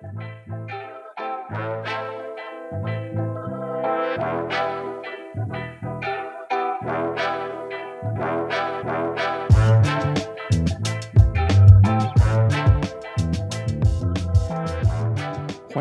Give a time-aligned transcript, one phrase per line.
[0.00, 0.14] 欢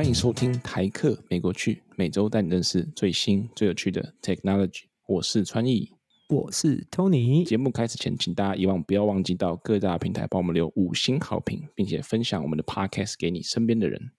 [0.04, 4.86] 迎收听台客美国趣，每周带你认识最新最有趣的 technology。
[5.06, 5.92] 我是川艺，
[6.30, 7.46] 我是 Tony。
[7.46, 14.12] 节目开始前，请大家以往不要忘记到各大平台帮我们留五星好评，并且分享我们的 podcast 给你身边的人。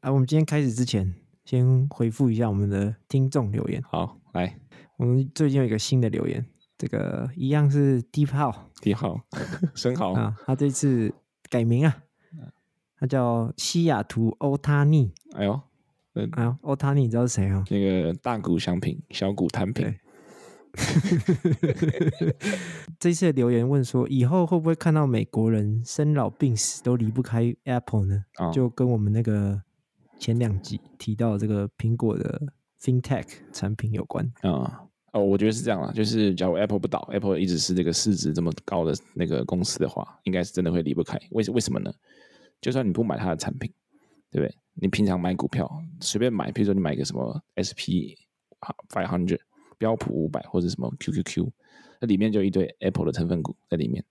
[0.00, 1.12] 啊，我们今天开始之前，
[1.44, 3.82] 先回复一下我们的听众留言。
[3.82, 4.56] 好，来，
[4.96, 6.46] 我们最近有一个新的留言，
[6.78, 9.20] 这个一样是 Deep 号，Deep 号，
[9.74, 11.12] 生蚝啊，他这次
[11.50, 12.04] 改名啊。
[12.96, 15.60] 他叫西雅图欧塔尼，哎呦，
[16.14, 17.64] 哎呦，欧塔尼，你知道是谁啊？
[17.68, 19.92] 那个大谷翔平，小谷弹平。
[22.98, 28.24] 这次的留言问说，以后会不会看到美国人生老病死都离不开 Apple 呢？
[28.38, 29.60] 哦、就跟我们那个
[30.18, 32.40] 前两集提到这个苹果的
[32.80, 34.88] FinTech 产品有关啊、哦。
[35.12, 41.18] 哦，我觉得是这样啦，就是假如 Apple 不倒，Apple 一直是这个市值这么高的那个公司的话，应该是真的会离不开。
[41.32, 41.92] 为为什么呢？
[42.62, 43.70] 就算你不买它的产品，
[44.30, 44.56] 对不对？
[44.74, 48.16] 你平常买股票随便买，比如说你买个什么 SP
[48.88, 49.40] Five Hundred
[49.82, 51.50] 标普五百或者什么 QQQ，
[52.00, 54.04] 那里面就一堆 Apple 的成分股在里面。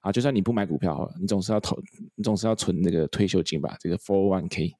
[0.00, 1.80] 啊，就算你不买股票，你总是要投，
[2.16, 3.76] 你总是要存那个退休金吧？
[3.78, 4.74] 这个 Four One K，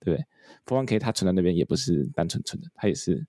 [0.00, 0.26] 对不对
[0.66, 3.26] ？Four One K 它存在那边也不是单纯存的，它也是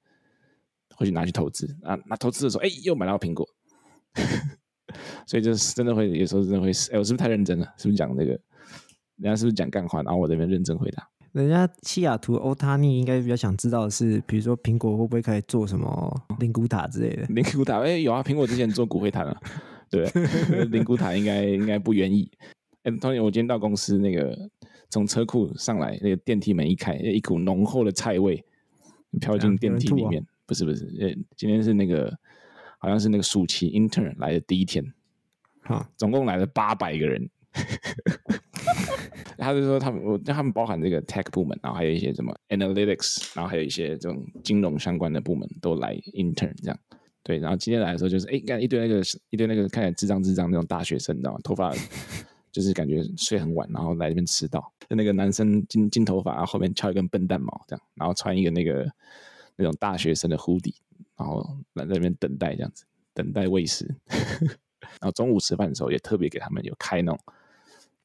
[0.94, 1.98] 会去拿去投资啊。
[2.06, 3.48] 那投资的时候，哎，又买到苹果，
[5.26, 7.66] 所以就是真的会有时候真的会，哎，我是不是太认真了？
[7.78, 8.32] 是不是讲那个？
[9.16, 10.04] 人家是不是讲干话？
[10.04, 11.08] 然后我这边认真回答。
[11.34, 17.24] 人家西雅图欧塔尼应该比较想知道的是，比如说苹果会不会开始做什么灵骨塔之类的？
[17.28, 19.42] 灵骨塔，哎、欸，有啊，苹果之前做骨灰坛啊，
[19.90, 20.06] 对，
[20.66, 22.30] 灵骨塔应该应该不愿意。
[22.84, 24.38] 哎、欸，同学，我今天到公司那个
[24.90, 28.44] 从车库上来，那个电梯门一开，一股浓厚的菜味
[29.22, 30.22] 飘进电梯里面。
[30.22, 32.14] 啊、不是不是，呃今天是那个
[32.78, 34.84] 好像是那个暑期 intern 来的第一天，
[35.62, 37.30] 啊，总共来了八百个人。
[39.42, 46.80] 他就说他们，我让他们包含这个 tech 部门，然后还有一些什么 analytics，然后还有一些这种金融相关的部门都来 intern 这样。
[47.24, 51.40] 对，然后今天来的时候就是，哎，干一堆那个一堆那个看起来智障智障那种大学生，你知道吗？
[51.44, 51.72] 头发
[52.52, 54.60] 就是感觉睡很晚，然后来这边迟到。
[54.90, 58.88] 就那个男生金金头发，然后后面翘一根笨蛋毛这样，然后穿一个那个
[59.56, 60.76] 那种大学生的 hoodie，
[61.18, 61.42] 然后
[61.74, 63.88] 来在那边等待这样子，等待喂食。
[65.00, 67.20] 然后中午吃饭的时候也特别给他们有开那种。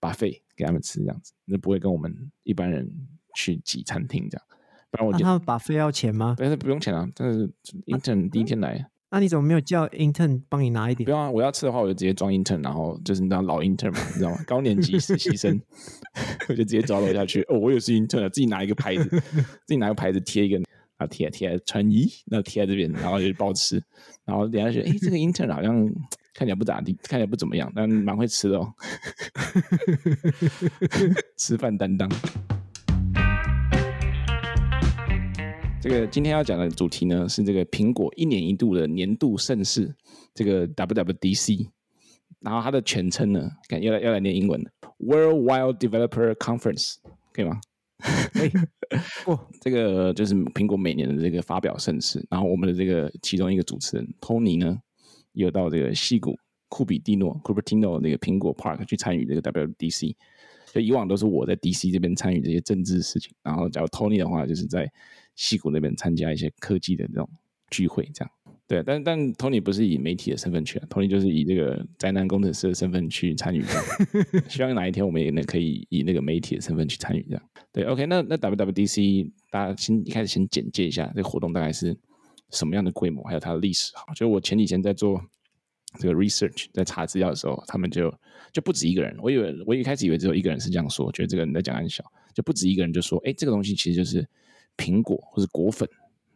[0.01, 2.91] 把费给他们吃这样子，那不会跟我们一般人
[3.35, 4.47] 去挤餐厅这样。
[4.91, 6.35] 不然我他们把费要钱吗？
[6.39, 7.51] 但是不用钱啊，但是
[7.87, 11.05] intern 第一天来，啊、那你怎么没有叫 intern 帮你拿一点？
[11.05, 14.39] 不用啊，我要吃的话我就直接装 intern，然后就是你知道老 intern 嘛， 你知道吗？
[14.47, 15.61] 高年级实习生，
[16.49, 17.43] 我就直接招楼下去。
[17.49, 19.09] 哦，我也是 intern，自己拿一个牌子，
[19.67, 20.63] 自己拿个牌子贴一个，
[20.97, 23.83] 啊贴贴在穿衣，那贴在这边，然后就包吃，
[24.25, 25.93] 然后人家觉得哎这个 intern 好像。
[26.39, 28.71] 看起来不咋地，看起来不怎么样，但蛮会吃的哦。
[31.39, 32.07] 吃饭担当。
[35.81, 39.97] 这个今天要讲的主题呢，是这个苹果一年一度的年度盛事，
[40.35, 41.69] 这个 WWDC。
[42.41, 44.63] 然后它的全称呢，看要来要来念英文
[44.99, 46.97] ，Worldwide Developer Conference，
[47.33, 47.59] 可以吗？
[47.99, 48.51] 可 以。
[49.27, 52.25] 哦， 这个就是苹果每年的这个发表盛事。
[52.31, 54.79] 然后我们的这个其中一个主持人 Tony 呢。
[55.33, 56.35] 有到这个西谷
[56.71, 60.17] 库比蒂诺 Cupertino 那个苹果 Park 去参与这个 W D C
[60.73, 64.91] 就以往都是我在 DC 这边参与这些政治事情，然后假如 Tony 的话，就是在
[65.35, 67.29] 西谷那边参加一些科技的这种
[67.69, 68.31] 聚会，这样。
[68.69, 73.65] 对，但但 Tony 不是以媒体的身份去啊，Tony 就是以这个宅男工程师的身份去参与。
[74.49, 77.43] 希望哪一天我们也能可以以那个媒体的身份去参与这样。
[77.73, 81.97] 对，OK，那那 WWDC 大家先一开始先简介一下这个活动大概是。
[82.53, 84.15] 什么样的规模，还有它的历史哈？
[84.15, 85.21] 就我前几天在做
[85.99, 88.09] 这个 research，在查资料的时候，他们就
[88.53, 89.17] 就不止一个人。
[89.21, 94.25] 我以为我一开始以为只有一个人是这样说，觉得这个人在讲很小，就不止一个人就说，哎，这个东西其实就是
[94.77, 95.89] 苹果或是果粉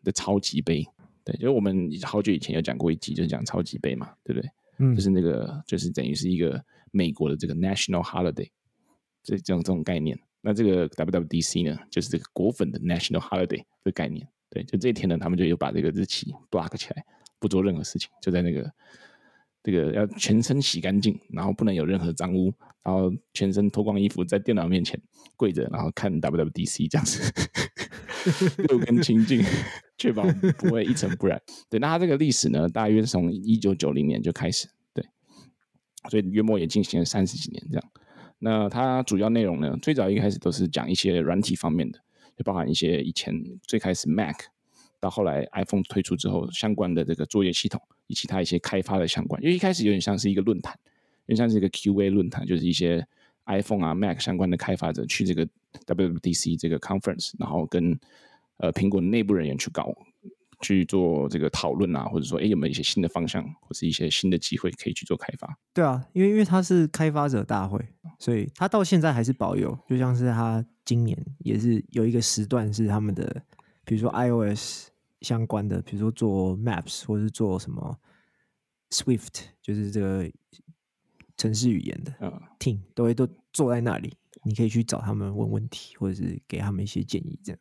[0.03, 0.85] 的超级杯。
[1.25, 4.51] 对，就是我们好久以前有讲过一集，就是讲超级杯嘛，对不对？
[4.79, 8.49] 嗯，就是那个就是等于是一个美国的这个 national holiday，
[9.23, 10.19] 这这种这种概念。
[10.43, 14.27] 那这个 WWDC 呢，就是这个果粉的 national holiday 的概念。
[14.49, 17.05] 对，就这一天呢，他们就有把这个日期 block 起来，
[17.39, 18.73] 不做任何事情，就在那个
[19.63, 22.53] 这个要全身洗干净，然后不能有任何脏污，
[22.83, 24.99] 然后全身脱光衣服在电脑面前
[25.37, 27.31] 跪着，然后看 WWDC 这样子，
[28.67, 29.45] 六根清净，
[30.01, 30.25] 确保
[30.57, 31.39] 不会一尘不染。
[31.69, 35.05] 对，那它这个历史呢，大约是从一九九零年就开始，对，
[36.09, 37.91] 所以约莫也进行了三十几年这样。
[38.39, 41.99] 那它主要内容呢，最早一开始都是讲一些软体方面的，
[42.35, 44.37] 就包含一些以前最开始 Mac
[44.99, 50.75] 到后来 iPhone 推出之后相关的这个作业系统以及它一些开发的相关，因为一开始有点像是一个论坛，
[51.27, 53.07] 有点像是一个 QA 论坛，就是一些
[53.45, 55.47] iPhone 啊 Mac 相关的开发者去这个
[55.85, 57.99] WWDC 这个 conference，然后跟
[58.61, 59.93] 呃苹果的内部人员去搞。
[60.63, 65.59] 去做这个讨论啊，或者说，哎，有没有一些新的方向，或是一些新的机会可以去做开发？
[65.73, 67.83] 对啊，因为因为它是开发者大会，
[68.19, 73.43] 所以它到现在还是保有，就像是它今年也是有一个时段是他们的，
[73.87, 74.89] 比如说 iOS
[75.23, 77.99] 相关的，比如说做 Maps 或是做什么
[78.91, 80.31] Swift，就是这个
[81.39, 82.13] 城市语言的
[82.59, 84.15] team，嗯，都会都坐在那里，
[84.45, 87.59] 你可以去找他们问问题，或者是给他们一些建议，这样。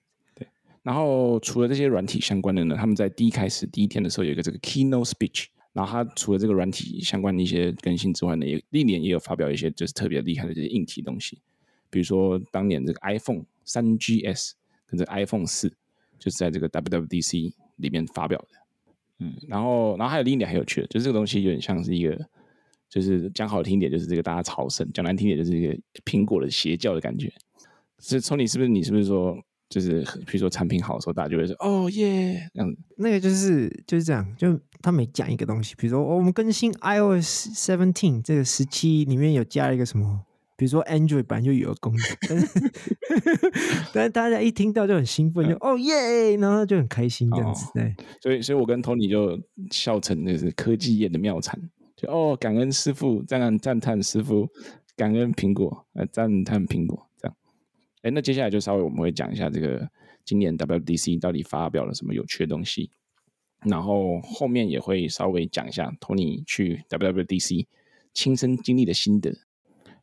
[0.84, 5.46] 然后除了这些软体相关的呢，他们在第一开始第一天的时候有一个这个 keynote speech。
[5.72, 11.38] 然后他除了这个软体相关的一些更新之外呢，也历年也有发表一些就是特别厉害的这些硬体东西。
[11.92, 14.54] 比如说当年这个 iPhone 3GS
[14.88, 15.72] 跟这 iPhone 4
[16.18, 18.48] 就是在这个 WWDC 里面发表的。
[19.20, 22.20] 嗯，然后然后还有另一点很有趣的，就是这个东西有点像是一个，
[22.90, 27.31] 就是讲好听点就是这个大家朝圣，讲难听点就是一个苹果的邪教的感觉。
[28.00, 29.38] 所以 Tony 是不是你是不是说？
[29.69, 32.77] 就是比如说产品好的时候，大家就会说哦耶这样子。
[32.98, 40.21] 那个就是就是这样，就他每讲一个东西，比如说我们更新 iOS seventeen 这个时期里面有加了一个什么，
[40.57, 42.71] 比如说 Android 版就有个功能，但是
[43.94, 47.66] 但是大家一听到就很兴奋，就哦耶，然后就很开心这样子。
[47.74, 49.39] 对，所以所以我跟 Tony 就
[49.71, 51.60] 笑成那是科技业的妙产，
[51.95, 54.48] 就哦感恩师傅，赞赞叹师傅，
[54.95, 57.09] 感恩苹果，呃赞叹苹果。
[58.01, 59.88] 哎，那接下来就稍微我们会讲一下这个
[60.24, 62.90] 今年 WWDC 到底发表了什么有趣的东西，
[63.66, 67.66] 然后后面也会稍微讲一下 Tony 去 WWDC
[68.13, 69.34] 亲身经历的心得。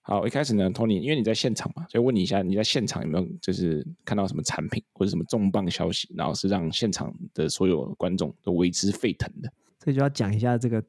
[0.02, 9.52] 好，一开始呢，Tony 因为你在现场嘛，所以问你一下，你在现场有没有就是看到什么产品或者什么重磅消息，然后是让现场的所有观众都为之沸腾的？
[9.80, 10.80] 这就要讲一下这个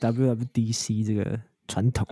[0.00, 2.04] WWDC 这个传统，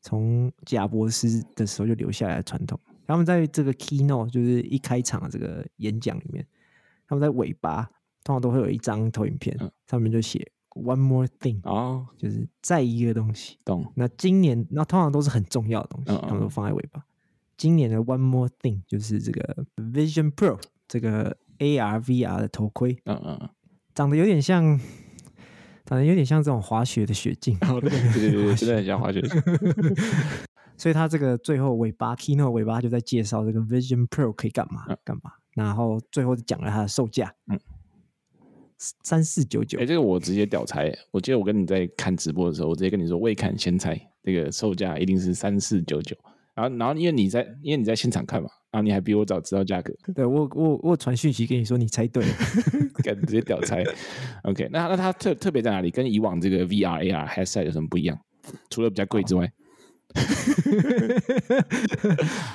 [0.00, 2.80] 从贾伯斯的时候就留下来的传统。
[3.10, 6.46] 他们在这个 keynote 就是一开场的这个演讲里面，
[7.08, 7.82] 他们在尾巴
[8.22, 13.58] 通常都会有一张投影片，嗯、上面就写 one more thing 哦，就是再一个东西。
[13.64, 13.92] 懂。
[13.96, 17.04] 那今年那通常都是很重要的东西，嗯嗯他们都放在尾巴。
[17.56, 23.50] 今年的 one more thing 就是这个 Vision Pro 这个 AR VR 的头盔，嗯嗯，
[23.92, 24.78] 长得有点像，
[25.84, 27.58] 长得有点像这种滑雪的雪镜。
[27.62, 29.20] 哦，对对对对，真的很像滑雪。
[30.80, 37.60] 所以它这个最后尾巴 keynote 尾巴就在介绍这个 Vision Pro 可以干嘛干嘛，然后最后讲了它的售价，嗯，
[39.02, 39.78] 三四九九。
[39.78, 46.16] 哎，这个我直接屌猜，我记得我跟你在看直播的时候，我直接跟你说未看先猜，这个售价一定是三四九九。
[46.54, 49.92] 然后然后因为你在因为你在现场看嘛，然后你还比我早知道价格。
[50.14, 52.34] 对，我我我传讯息跟你说你猜对了，
[53.26, 53.84] 直接屌猜。
[54.44, 55.90] OK，那那它特特别在哪里？
[55.90, 58.18] 跟以往这个 VR AR headset 有什么不一样？
[58.70, 59.52] 除了比较贵之外。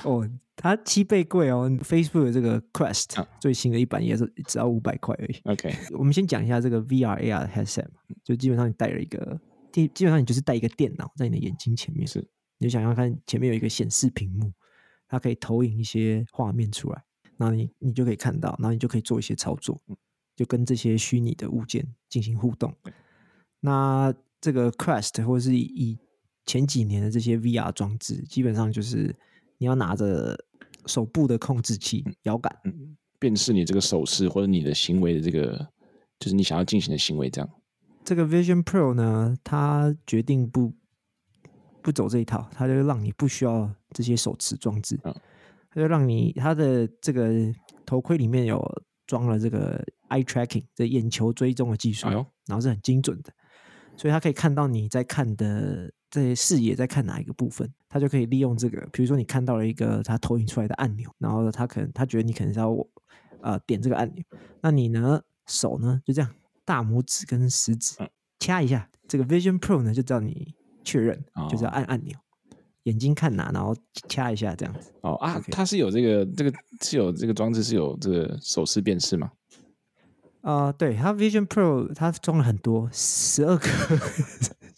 [0.04, 5.36] 哦 哦，它七倍贵哦！Facebook 的这个 Quest、啊、最新的一版也是只要五百块而已。
[5.44, 7.86] OK，我们先讲一下这个 VR AR 的 headset，
[8.24, 9.40] 就基本上你带了一个，
[9.72, 12.18] 基基本上你就是带一个电脑在你的眼睛前面，是，
[12.58, 14.52] 你就想要看前面有一个显示屏幕，
[15.08, 17.02] 它可以投影一些画面出来，
[17.36, 19.80] 然后你你就可以看到，然后你就可以做一些操作，
[20.34, 22.74] 就跟这些虚拟的物件进行互动。
[23.60, 25.98] 那这个 Quest 或者是以
[26.46, 29.12] 前几年的这些 VR 装置，基本上就是
[29.58, 30.38] 你要拿着
[30.86, 35.68] 手部的控制器摇杆，嗯，辨识你这个手势或者你的行为的这个，
[36.20, 37.28] 就是你想要进行的行为。
[37.28, 37.50] 这样，
[38.04, 40.72] 这个 Vision Pro 呢，它决定不
[41.82, 47.28] 不走这一套，它就让你不需要这些手持装置，它就让你它的这个
[47.84, 48.64] 头盔里面有
[49.04, 52.06] 装了这个 Eye Tracking 这眼球追踪的技术，
[52.46, 53.32] 然后是很精准的，
[53.96, 55.92] 所以它可以看到你在看的。
[56.16, 58.80] 这些视野在看哪一个部分，他就可以利用这个。
[58.90, 62.74] 比如说，你看到了一个他投影出来的按钮，然后他可能他觉得你可能是要
[63.42, 64.24] 呃点这个按钮，
[64.62, 66.30] 那你呢手呢就这样
[66.64, 67.96] 大拇指跟食指
[68.38, 72.16] 掐一下，这个 Vision Pro 呢就叫你确认，就是要按按钮，
[72.84, 73.76] 眼睛看哪，然后
[74.08, 74.90] 掐一下这样子。
[75.02, 79.30] 哦啊，它是有这个这个是有这个装置是有这个手势辨识吗？
[80.40, 83.68] 啊、呃，对，它 Vision Pro 它装了很多十二个。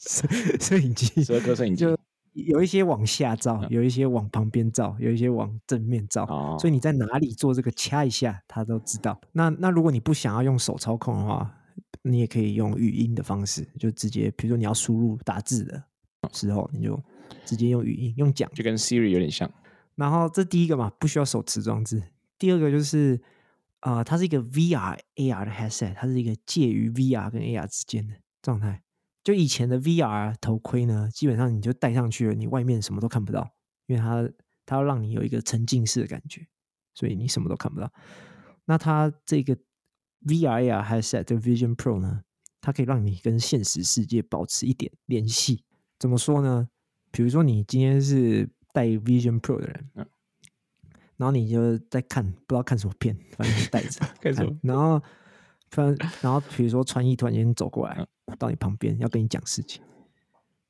[0.61, 1.99] 摄影机，十二颗摄影机，就
[2.33, 9.21] 有一些往下照，有一些往旁边照，有一些往正面照，哦、所以你在哪里做这个掐一下，他都知道。
[9.33, 11.55] 那那如果你不想要用手操控的话，
[12.03, 15.83] 你也可以用语音的方式，就直接，比如说你要输入打字的
[16.33, 16.99] 时候，你就
[17.45, 19.51] 直接用语音用讲，就跟 Siri 有点像。
[19.95, 22.03] 然后这第一个嘛，不需要手持装置。
[22.39, 23.21] 第二个就是，
[23.81, 28.81] 呃，它是一个 VR AR 的 headset，它是一个介于 VR 跟 AR 之间的状态。
[29.29, 33.47] 就以前的 VR 头盔呢，基本上你就戴上去了，你外面什么都看不到，
[33.85, 34.27] 因为它
[34.65, 36.47] 它要让你有一个沉浸式的感觉，
[36.95, 37.93] 所以你什么都看不到。
[38.65, 39.55] 那它这个
[40.25, 42.23] VR AR headset 的 Vision Pro 呢，
[42.63, 45.63] 它可以让你跟现实世界保持一点联系。
[45.99, 46.71] 怎么说呢？
[47.11, 50.07] 比如说你今天是戴 Vision Pro 的人，嗯，
[51.19, 55.03] 然后你就在看，不知道看什么片，反正你戴着 看什么，然后，
[55.71, 58.07] 突然然后比如说川一突然间走过来，
[58.37, 59.83] 到你旁边要跟你讲事情，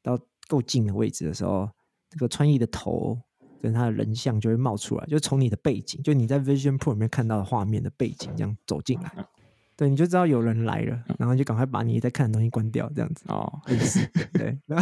[0.02, 1.68] 到够近的位置的时候，
[2.10, 3.18] 这个穿衣的头
[3.60, 9.12] 跟他的人像就会冒出来，就从你的背景，就你在 Vision Pro 里面看到的画面的背景这样走进来。
[9.76, 13.60] 对，你就知道有人来了，然后就赶快把你在看的东西关掉，这样子哦。
[14.32, 14.76] 对，那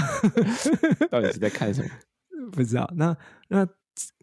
[1.12, 1.88] 到底是在看什么？
[2.50, 2.90] 不知道。
[2.96, 3.14] 那
[3.48, 3.66] 那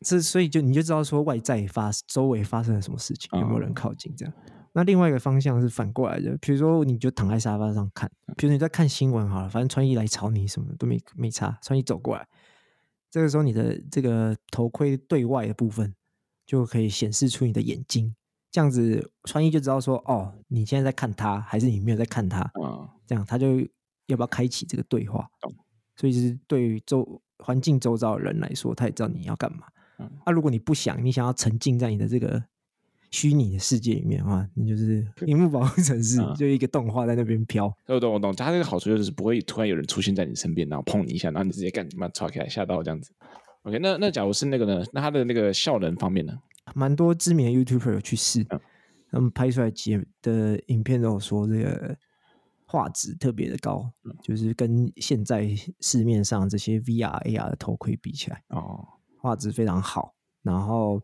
[0.01, 4.33] 这所以就你就知道说外在发周围发生了什么事情，有没有人靠近这样。
[4.74, 12.27] 哦、那另外一个方向是反过来的，比如说你就躺在沙发上看，比如你在看新闻好了，反正穿衣来吵你什么都没没差，穿衣走过来，
[13.10, 15.94] 这个时候你的这个头盔对外的部分
[16.46, 18.15] 就可以显示出你的眼睛。
[18.51, 22.42] 这样子，穿衣就知道说，哦，你现在在看他，还是你没有在看他？
[22.62, 23.60] 嗯，这样他就
[24.06, 25.27] 要不要开启这个对话？
[25.48, 25.56] 嗯、
[25.96, 29.65] 所以就是对于周环境周遭的人来说，他也知道你要干嘛。
[29.98, 32.44] 那，啊，如果你不想，你想要沉浸在你的这个
[33.13, 37.72] 虚拟的世界里面的话，你就是萤幕保护城市，嗯、就一个动画在那边飘。
[37.86, 38.36] 我懂，我懂。
[38.36, 43.13] 它这个好处就是不会突然有人出现在你身边，然后碰你一下，然后你直接干什么吵起来，吓到这样子。
[43.62, 44.84] OK，那那假如是那个呢？
[44.91, 46.34] 那它的那个效能方面呢？
[46.74, 48.43] 蛮多知名的 YouTuber 有去试，
[49.12, 51.96] 他们拍出来几的影片都有说这个
[52.65, 53.91] 画质特别的高，
[54.24, 55.48] 就是跟现在
[55.82, 58.84] 市面上这些 VR、AR 的头盔比起来，哦，
[59.20, 60.15] 画质非常好。
[60.41, 61.00] 然后，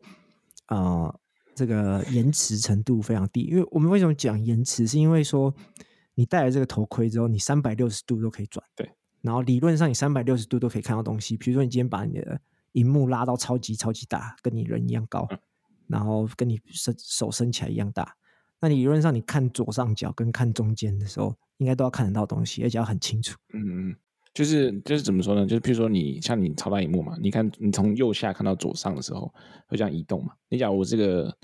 [0.68, 1.20] 呃，
[1.60, 3.42] 这个延迟程度非常低。
[3.42, 5.54] 因为我们为什么讲延迟，是因为说
[6.16, 8.90] 你戴了这个头盔之后，你三百六十度都可以转，对。
[9.22, 11.36] 然后理论上你三百六十度都可以看到东西。
[11.36, 12.40] 比如说你今天把你的
[12.72, 15.28] 荧幕拉到超级超级大，跟你人一样高。
[15.88, 18.16] 然后跟你伸手伸起来一样大，
[18.60, 23.36] 那理论上你看左上角跟看中间的时候，应该都要看得到东西，而且要很清楚。
[23.54, 23.96] 嗯嗯，
[24.34, 25.46] 就是就是怎么说呢？
[25.46, 29.34] 就是譬如说你像你超大萤幕嘛，你看你从右下看到左上的时候
[29.68, 30.34] 会这样移动嘛。
[30.50, 31.36] 你假如我这个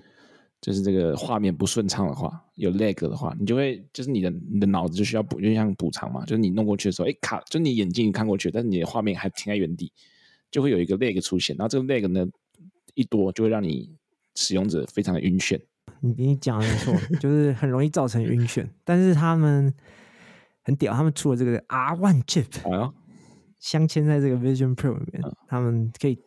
[0.62, 6.26] 就是这个画面不顺畅的话，有 lag 的话，你就会就是你的你的脑子就需要补，就像补偿嘛。
[6.26, 9.92] 就是你弄过去的时候，哎卡，就你眼睛看过去，但是你的画面还停在原地，
[10.50, 11.56] 就会有一个 lag 出现。
[11.58, 12.26] 然后这个 lag 呢
[12.94, 13.94] 一多，就会让你。
[14.38, 15.58] 使用者非常的晕眩，
[16.02, 18.68] 你你讲的没错，就是很容易造成晕眩。
[18.84, 19.74] 但是他们
[20.66, 22.94] 很屌，他们出了这个 R One chip，啊，
[23.60, 26.20] 镶嵌在这个 Vision Pro 里面，啊，他们可以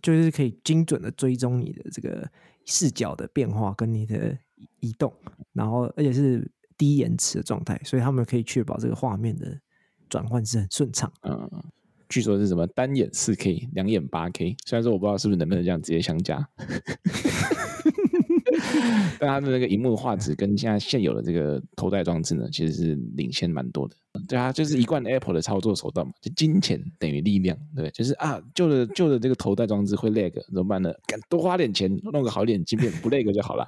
[0.00, 2.30] 就是可以精准的追踪你的这个
[2.66, 4.38] 视角的变化跟你的
[4.78, 5.12] 移动，
[5.52, 9.58] 然后而且是低延迟的状态，所以他们可以确保这个画面的
[10.08, 11.12] 转换是很顺畅。
[11.22, 11.50] 嗯。
[12.08, 14.56] 据说是什么单眼四 K，两眼八 K。
[14.66, 16.44] 虽然说我不知道是不是能不能这样直接相加，
[19.18, 23.96] 但它的那个荧幕画质跟现在现有的这个头戴装置呢，其实是领先蛮多的。
[24.28, 30.92] 对啊，就是一贯 Apple 的操作手段嘛，就金钱等于力量，对，就是啊，旧的旧的这个头戴装置会 lag，怎么办呢？
[31.06, 33.66] 敢多花点钱弄个好一点晶片，不 lag 就好了。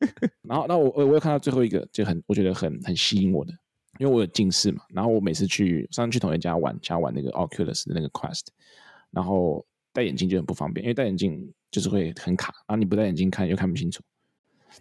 [0.48, 3.52] 然后，那我我我又看到最后一个，就很我觉得很很吸引我的。
[3.98, 8.46] 因为我有近视嘛，然后我每次去上次去同学家玩，想要玩那个 Oculus 的那个 Quest，
[9.10, 14.02] 然后戴眼镜就很不方便，因为戴眼镜就是会很卡，然后你不戴眼镜看又看不清楚。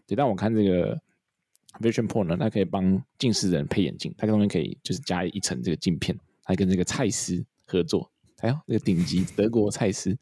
[0.08, 1.00] 对，但我看这个
[1.80, 10.18] Vision Pro 呢，它可以帮近视的人配眼镜，它中间可以就是加一层这个镜片，还跟这个蔡司合作，哎呦，那个顶级 德国蔡司，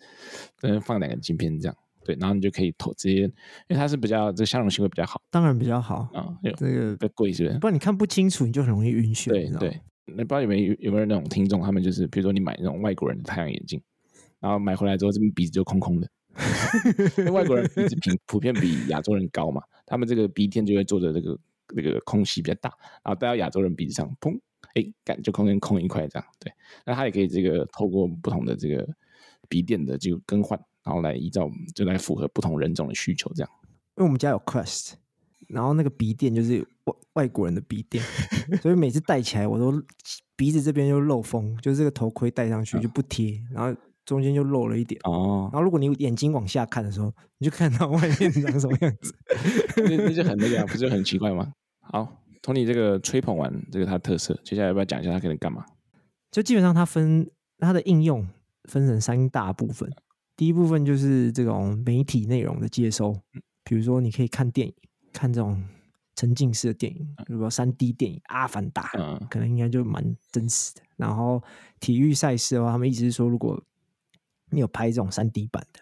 [0.61, 1.75] 嗯，放两个镜片这样。
[2.05, 3.31] 对，然后你就可以投直接，因
[3.69, 6.35] 为它是比较这个相容性会比较好，当然比较好啊。
[6.57, 7.59] 这个比较贵是不是？
[7.59, 9.29] 不然你看不清楚，你就很容易晕眩。
[9.29, 13.79] 对对，那不知道有没有有没有那种听众，他们就是比如说你买那种外国人的太阳眼镜，
[14.39, 16.09] 然后买回来之后这边鼻子就空空的，
[17.17, 21.37] 因为外国人鼻子平普遍比亚洲人高嘛，他们这个鼻垫就会做的这个
[21.75, 22.69] 那个空隙比较大，
[23.03, 24.39] 然后戴到亚洲人鼻子上，砰，
[24.75, 26.27] 哎，感觉空间空一块这样。
[26.39, 26.51] 对，
[26.85, 28.87] 那他也可以这个透过不同的这个
[29.47, 30.59] 鼻垫的这个更换。
[30.81, 33.51] 然后来依照就来符合不同人种的需求，这样。
[33.97, 34.93] 因为我们家有 Quest，
[35.47, 38.03] 然后那个鼻垫就是外外国人的鼻垫，
[38.63, 39.83] 所以每次戴起来我都
[40.35, 44.99] 鼻子这边又漏风，就是这个头盔戴上去就不贴，然后中间就漏了一点。
[45.03, 45.49] 哦。
[45.53, 49.15] 然后如果你眼睛往下看的时候，你就看到外面长什么样子，
[49.77, 51.53] 那那就很那个啊， 不是很奇怪吗？
[51.81, 55.65] 好，Tony 这个吹捧完这个它的特色，接下来要不要讲一下它可能干嘛？
[56.31, 58.27] 就基本上它分它的应用。
[58.65, 59.89] 分成三大部分。
[60.35, 63.15] 第一部分就是这种媒体内容的接收，
[63.63, 64.73] 比如说你可以看电影，
[65.11, 65.63] 看这种
[66.15, 68.83] 沉浸式的电影，比如说三 D 电影《阿凡达》，
[69.27, 70.81] 可能应该就蛮真实的。
[70.97, 71.41] 然后
[71.79, 73.59] 体育赛事的话，他们一直是说，如果
[74.49, 75.79] 你有拍这种三 D 版的。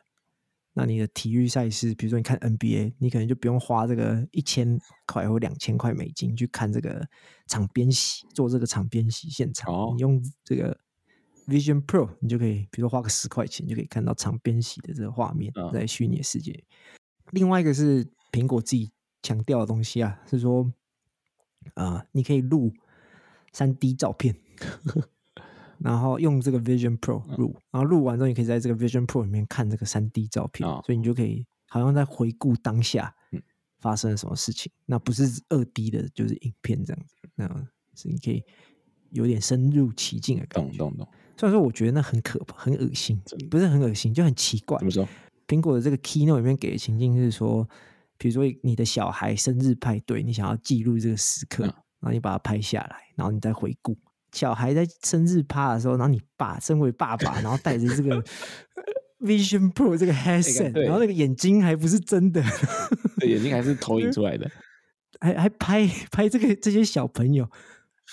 [0.73, 7.07] 那你的体育赛事，比如说你看 NBA，你可能就不用花这个一千块或两千块美金去看这个
[7.47, 9.73] 场边洗，做这个场边洗现场。
[9.73, 10.79] 哦、你用这个
[11.47, 16.51] Vision Pro，你就可以，比如说花个十块钱，就可以看到场边洗的这个画面，在虚拟世界。
[16.51, 16.61] 哦、
[17.31, 18.91] 另外一个是苹果自己
[19.23, 20.71] 强调的东西啊，是说
[21.73, 22.71] 啊、呃，你可以录
[23.51, 24.35] 三 D 照片。
[25.79, 33.13] 然后用这个 Vision Pro 录，嗯、然后录完之后，你可以在这个 Vision Pro 里面看这个三 D 照片，哦、所以你就可以好像在回顾当下
[33.79, 34.71] 发生了什么事情。
[34.75, 37.47] 嗯、那不是二 D 的，就是影片这样子，那
[37.95, 38.43] 是你可以
[39.11, 40.77] 有点深入其境的感觉。
[40.77, 41.07] 懂懂懂。
[41.37, 44.77] 虽然说我觉得那很可怕，很恶心，不是很恶心，就很奇怪。
[44.79, 45.07] 怎么说？
[45.47, 47.67] 苹果的这个 Keynote 里面给的情境是说，
[48.17, 53.95] 比如说你的小孩生日派对，你想要记录这个时刻，嗯、然后你把它拍下来，然后你再回顾。
[54.33, 58.21] 小孩在生日趴的时候，然后你爸身为爸爸，然后带着这个
[59.19, 62.43] Vision Pro 这个 headset，然后那个眼睛还不是真的，
[63.19, 64.47] 对眼睛还是投影出来的，
[65.19, 67.49] 还还拍拍这个这些小朋友，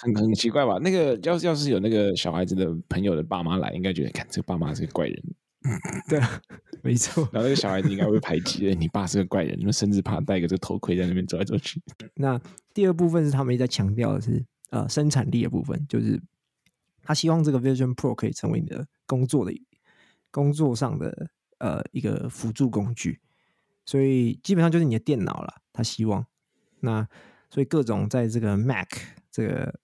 [0.01, 0.79] 很很奇怪吧？
[0.79, 5.23] 那个要是要是有那个小孩子的朋友的爸妈来，应该觉得看这个爸妈是个怪人，
[6.09, 6.41] 对啊，
[6.83, 7.29] 没错。
[7.33, 11.83] 然后那个小孩子应该会排挤，你爸是个怪人，因为生日趴戴个这个头盔在那边走来走去。
[12.15, 12.41] 那
[12.73, 14.43] 第二部分是他们一直在强调的是。
[14.75, 16.21] 呃，生产力的部分就是，
[17.01, 19.53] 他希望这个 Vision Pro 可以成为你的工作的
[20.33, 23.21] 工作上的呃一个辅助工具，
[23.87, 25.63] 所以基本上就是你的电脑了。
[25.73, 26.27] 他希望
[26.81, 27.07] 那
[27.51, 28.89] 所以各种在这个 Mac
[29.31, 29.79] 这个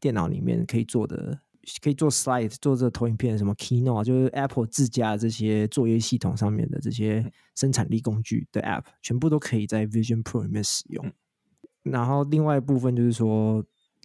[0.00, 1.38] 电脑里面可以做的，
[1.82, 11.12] 可以做 Slide 做这个投影片，什么 Keynote 啊，就是 Apple 自家这些作业系统上面的这些生产力工具的 App，全部都可以在 Vision Pro 里面使用。
[11.82, 13.62] 然后另外一部分就是说。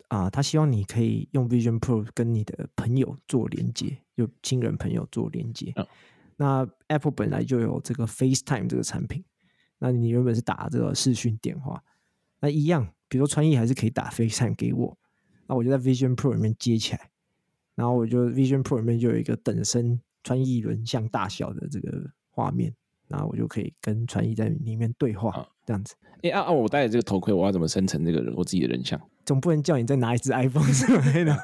[0.08, 5.74] 啊，他希望你可以用 Vision Pro 跟你的朋友做连接，就亲人朋友做连接。
[5.76, 5.88] 哦、
[6.38, 9.24] 那 Apple 本来就有这个 FaceTime 这个产品，
[9.80, 11.84] 那你原本是打这个视讯电话，
[12.40, 14.98] 那一样，比如说川艺还是可以打 FaceTime 给我，
[15.48, 17.12] 那我就在 Vision Pro 里面接起来，
[17.76, 22.74] 然后我就 Vision Pro 里面就有一个等身川艺人像大小的这个画面，
[23.08, 25.96] 然后我就可以跟传一在里面对话，哦、这样子。
[26.24, 26.52] 哎啊啊！
[26.52, 29.00] 我戴着这个头盔，我要怎么生成这个人我自己的人像？
[29.26, 31.38] 总不能叫你再拿一只 iPhone 出来，呢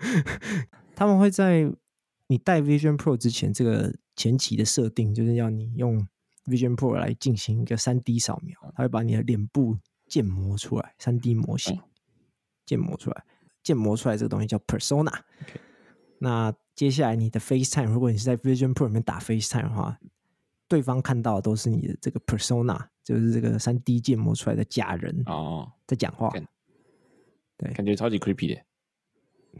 [0.96, 1.70] 他们会在
[2.26, 6.06] 你戴 Vision Pro 之前，这个前期的设定就是要你用
[6.46, 9.76] Vision Pro 来进行一个三 D 扫描，他会把你的脸部
[10.08, 11.78] 建模出来，三 D 模型
[12.66, 13.24] 建模出来，
[13.62, 15.12] 建模出来这个东西叫 Persona。
[16.18, 19.98] 那接下来你的 FaceTime，如果你是在 Vision Pro 里面打 FaceTime 的话，
[20.68, 26.30] 对方看到的都是你的这个 Persona，就是这个三 D 建模出来的假人哦，在讲话。
[27.56, 28.60] 对，感觉超级 creepy 的，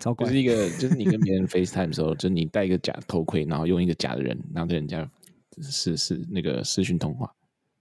[0.00, 0.26] 超怪。
[0.26, 5.08] 就是一个，就是你跟别人 FaceTime 的时候，就是你戴一个假头盔，然后用一个假的人，然后跟人家
[5.60, 7.32] 是是那个视讯通话。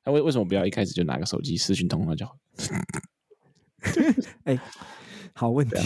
[0.05, 2.37] 那、啊、为为什么不要一开始就拿个手机视讯通话就好？
[4.43, 4.59] 哎、欸，
[5.33, 5.83] 好问题，啊、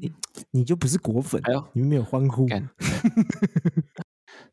[0.00, 0.12] 你
[0.52, 1.40] 你就不是果粉？
[1.44, 2.46] 哎呦，你们没有欢呼？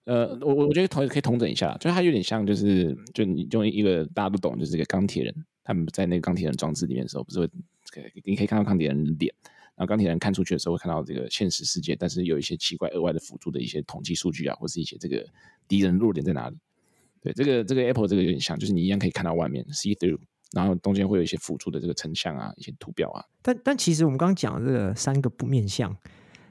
[0.08, 7.50] 呃，我我我觉得同可以同整一下，就是它有点像，就是就你用一个大家都懂，就是这个钢铁人，他们在那个钢铁人装置里面的时候，不是会。
[8.26, 9.34] 你可以看到钢铁人的脸，
[9.76, 15.26] 然后钢铁人看出去的时候会看到这个现实世界，但是有一些奇怪额外的辅助的一些统计数据啊，或是一些这个
[15.68, 16.58] 敌人弱点在哪里？
[17.22, 20.20] 对，这个这个 Apple 这个有点像，就是你一样可以看到外面 see through，
[20.52, 23.24] 然后中间会有一些辅助的这个成像啊，一些图表啊。
[23.42, 25.96] 但但其实我们刚刚讲的这个三个不面向，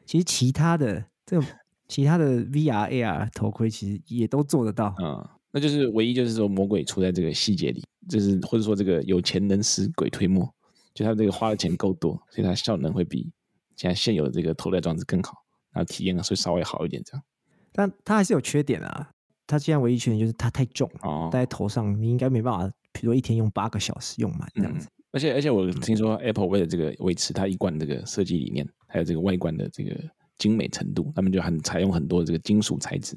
[0.04, 1.46] 其实其他的这个
[1.88, 4.94] 其他的 VR AR 头盔其实也都做得到。
[5.02, 10.48] 嗯，那就是唯一就是说魔鬼出在这个细节里，就是或者说这个有钱能使鬼推磨。
[10.94, 13.30] 就他这个花的钱够多，所以它效能会比
[13.76, 15.34] 现在现有的这个头戴装置更好，
[15.70, 17.22] 然后体验会稍微好一点这样。
[17.70, 19.10] 但它还是有缺点啊，
[19.46, 24.86] 它现在唯一缺点就是它太重哦，戴在头上你应该没办法，比如说一天用八个小时用满这样子。
[24.86, 29.94] 嗯、而且而且我听说 Apple 为了这个维持它一贯这个设计理念，还有这个外观的这个
[30.38, 33.16] 精美程度，他们就很采用很多这个金属材质，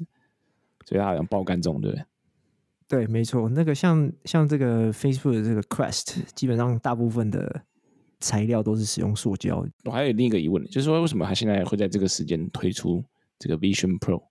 [0.86, 2.04] 所以它好像爆干重，对不对？
[2.88, 7.62] 对，没错，那个像像这个 Facebook 的这个 Quest，基本上大部分的。
[8.22, 9.66] 材料都是使用塑胶。
[9.86, 13.02] 我还有另一个疑问，就是说为什么它现在会在这个时间推出
[13.38, 14.22] 这个 Vision Pro？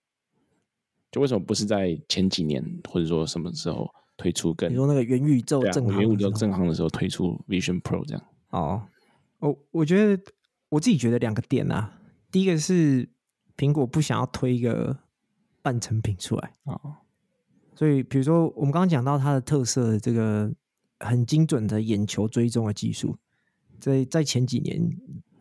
[1.12, 8.24] 就为什么不是在前几年或者说什么时候推出你说那个元宇宙正、啊、元宇宙正行的时候推出 Vision Pro 这样？
[8.52, 8.84] 哦，
[9.40, 10.24] 我我觉得
[10.70, 11.99] 我自己觉得两个点啊，
[12.32, 13.10] 第一个是
[13.58, 15.00] 苹果不想要推一个
[15.62, 16.74] 半成品出来啊。
[16.84, 16.98] 哦、
[17.76, 20.52] 所以，比如说我们刚刚讲到它的特色这个
[21.00, 23.18] 很精准的眼球追踪的技术，
[23.80, 24.90] 在在前几年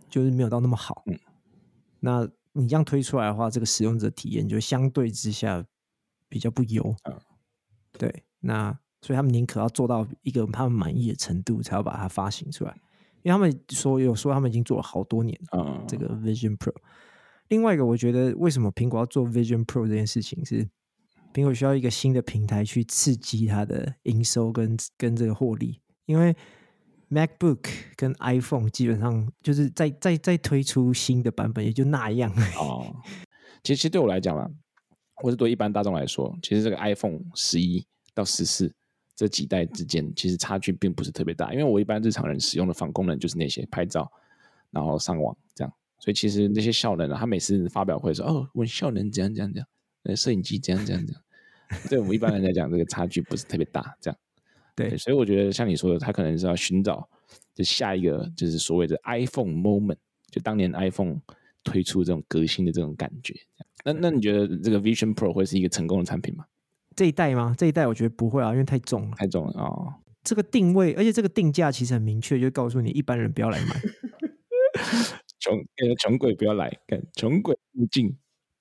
[0.08, 1.02] 就是没有到那么好。
[1.06, 1.18] 嗯，
[2.00, 5.64] 那你这样推出来的话，这个使用者体验就相对之下
[6.28, 6.96] 比较不优。
[7.04, 7.20] 嗯，
[7.92, 12.76] 对，那所以他们宁可要做到一个他们满意的程度，才要把它发行出来。
[13.28, 16.72] 因为他们说有说他们已经做了好多年啊，这个 Vision Pro。
[17.48, 20.66] 另外一个，我觉得为什么苹果要做 Vision Pro 这件事情，是
[21.34, 25.78] 苹果需要一个新的平台去刺激它的营收跟跟这个获利。
[26.06, 26.34] 因为
[27.10, 32.32] MacBook 跟 iPhone 基本上就是在在在推出新的版本，也就那样。
[32.58, 32.96] 哦，
[33.62, 34.48] 其实其实对我来讲啦，
[35.16, 38.74] 或者对一般大众来说，其实这个 iPhone 十一到十四
[39.18, 41.52] 这几代之间，其实差距并不是特别大。
[41.52, 44.08] 因为我一般日常人使用的防功能就是那些拍照，
[44.70, 45.72] 然后上网这样。
[45.98, 49.66] 所以其实那些效能啊，他每次发表会说哦，我效能怎样怎样怎样，
[50.04, 51.22] 呃，摄影机怎样怎样怎样。
[51.90, 54.16] 对我们一般人来讲，这个差距不是特别大，这样。
[54.76, 57.08] 对，对，所以我觉得像你说的，他可能是要寻找
[57.56, 59.96] 就下一个就是所谓的 iPhone moment，
[60.30, 61.20] 就当年 iPhone
[61.64, 63.34] 推出这种革新的这种感觉。
[63.84, 66.44] 那那你觉得这个 Vision Pro 会是一个成功的产品吗？
[66.98, 67.54] 这一代吗？
[67.56, 69.94] 这一代我觉得不会啊，因为太重了，太重了哦。
[70.24, 73.80] 这个定位，而且这个定价其实很明确，就告诉你一般人不要来买。
[75.38, 78.16] 穷呃，穷鬼不要来，跟穷鬼入境。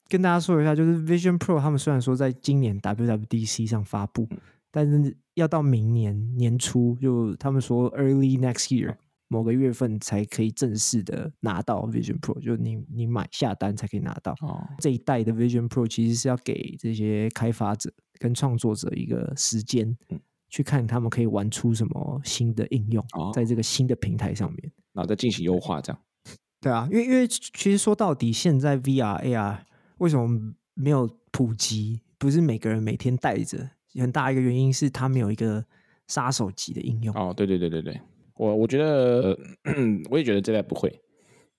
[0.08, 4.38] 跟大家说一下，就是 Vision Pro 他们虽然说在今年 WWDC 上发布，嗯、
[4.70, 8.98] 但是要到明年年初，就他们说 Early Next Year、嗯、
[9.28, 14.34] 某个月份才可以正式的拿到 Vision Pro，就你你买下单才可以拿到。
[14.42, 26.02] 哦，这一代的 Vision Pro 其实是要给这些开发者跟创作者一个时间，嗯、去看他们可以玩出什么新的应用，哦、在这个新的平台上面，然后再进行优化，这样。
[26.60, 29.60] 对啊，因为因为其实说到底，现在 VR AR
[30.00, 32.02] 为什么没有普及？
[32.18, 35.64] 不是每个人每天带着，很大一个原因是它没有一个
[36.08, 37.16] 杀手级的应用。
[37.16, 38.02] 哦，对对对对对，
[38.36, 39.38] 我我觉得
[40.10, 41.00] 我也觉得这代不会，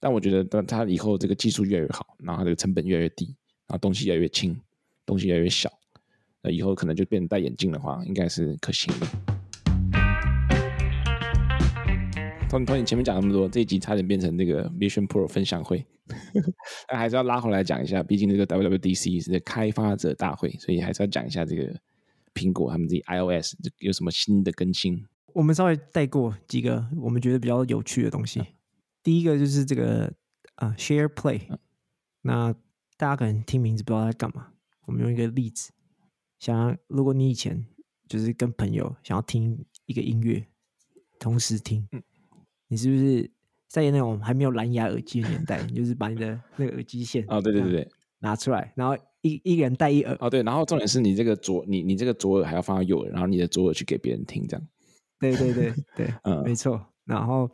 [0.01, 3.27] 但我觉得当它以后这个技术越来越好，然后它这个成本越来越低，
[3.69, 4.61] 然后东西越来越轻，
[5.07, 5.71] 东西越来越小，
[6.43, 9.07] 那以后可能就变成戴眼镜的话，应该是可行的。
[12.49, 15.85] 同同你前面讲那么多，这一集差点变成那个 Vision Pro 分享会，
[16.89, 21.79] 但还是要拉回来讲一下，毕竟这个 WWDC 是开发者大会，所以还是要讲一下这个
[22.33, 25.05] 苹果他们自己 iOS 有什么新的更新。
[25.35, 28.41] 我们稍微带过几个我们觉得比较有趣的东西。
[28.41, 28.47] 嗯、
[29.03, 30.11] 第一个就是这个
[30.55, 31.59] 啊 Share Play，、嗯、
[32.23, 32.55] 那
[32.97, 34.53] 大家可能听名字不知道在干嘛。
[34.87, 35.71] 我们用一个例子，
[36.39, 37.65] 想如果你以前
[38.09, 40.47] 就是跟朋友想要听一个音乐，
[41.19, 41.87] 同时听。
[41.93, 42.03] 嗯
[42.71, 43.31] 你是不是
[43.67, 45.63] 在那种还没有蓝牙耳机的年代？
[45.63, 54.69] 你就是把你的 那个耳机线哦，对对对对，拿出来，然后一一个人戴一耳哦，对，然后重点是你这个左你你这个左耳还要放到右耳，然后你的左耳去给别人听，这样。
[55.19, 57.51] 对对 对对，嗯，没错，然后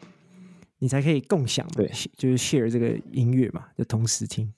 [0.81, 4.53] 你才可以共享，对，就是 share 这个音乐嘛，就同时听。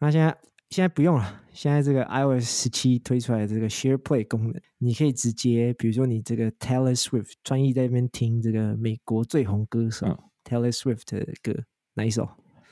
[0.00, 0.36] 那现在
[0.74, 11.54] 现在不用了，现在这个 iOS 十七推出来的这个 Share Play 功能，你可以直接，比如说你这个 Taylor Swift 专业在那边听这个美国最红歌手、嗯、Taylor Swift 的歌，
[11.94, 12.28] 哪一首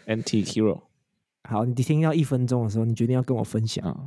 [0.08, 0.82] ？Anti Hero。
[1.44, 4.04] 好，你听到一分钟的时候，你决定要跟我分享，嗯、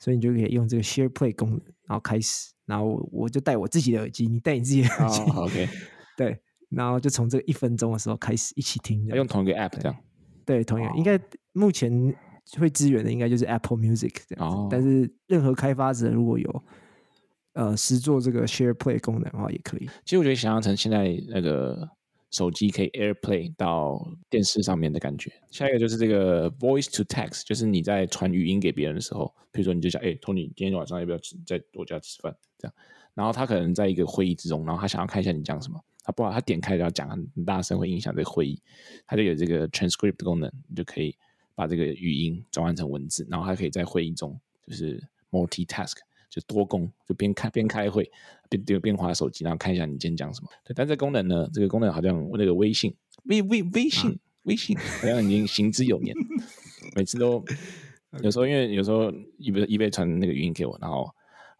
[0.00, 5.68] 所以你就可以用这个 Share Play 功能，然后开始，然后我，我就戴我自己的耳机，你戴你自己的耳机、哦、，OK，
[6.18, 6.36] 对，
[6.70, 9.96] 然后就从这个一分钟的时候开始一起听，用同一个 App 这样，
[10.44, 11.20] 对，对，同一个，哦、应该
[11.52, 12.12] 目前。
[12.58, 14.68] 会支援的应该就是 Apple Music 这样子，oh.
[14.70, 16.64] 但是任何开发者如果有
[17.52, 19.86] 呃实做这个 Share Play 功能的话，也可以。
[20.04, 21.88] 其实我觉得想象成现在那个
[22.30, 25.32] 手机可以 AirPlay 到电视上面的感觉。
[25.50, 32.34] 下一个就是这个 Voice to Text，就是你在传语音给别人的时候，比如说你就想，哎，Tony，今天晚上要不要吃在我家吃饭？
[32.58, 32.74] 这样，
[33.14, 38.60] 然后他可能在一个会议之中，然后他想要看一下你讲什么，他不好，他点开就要讲很大声，会影响这个会议，
[39.06, 41.16] 他就有这个 Transcript 的功能，你就可以。
[41.58, 45.96] 把这个语音转换成文字，然后还可以在会议中就是 multitask，
[46.30, 48.08] 就多工，就边开边开会，
[48.48, 50.48] 边边边滑手机，然后看一下你今天讲什么。
[50.64, 52.94] 对，但这功能呢，这个功能好像那个微信
[53.24, 56.14] 微微微信、啊、微信好像已经行之有年，
[56.94, 57.44] 每次都
[58.22, 61.12] 有时候因为有时候一被一被传那个语音给我，然后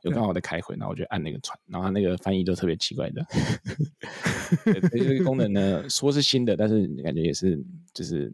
[0.02, 3.26] 有刚好在开会，然后我就按那个传，然后他那个翻译都特别奇怪的。
[4.64, 7.61] 对，这个功能呢，说是新的，但是感觉也是
[7.92, 8.32] 就是。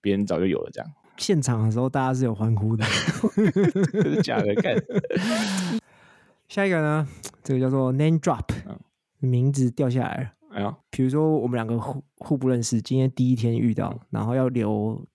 [0.00, 0.90] 别人早就有了，这样。
[1.16, 2.84] 现场的时候，大家是有欢呼的，
[3.92, 4.54] 是假的。
[4.54, 4.74] 看
[6.48, 7.06] 下一个呢，
[7.44, 8.44] 这个叫做 name drop，
[9.18, 10.32] 名字掉下来了。
[10.52, 15.06] 哎呀，比如说我们两个互互不认识，今天第一天遇到，然后要留